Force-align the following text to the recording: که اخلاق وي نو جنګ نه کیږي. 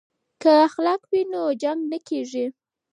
که 0.41 0.49
اخلاق 0.67 1.01
وي 1.11 1.21
نو 1.31 1.41
جنګ 1.61 1.79
نه 1.91 1.99
کیږي. 2.07 2.45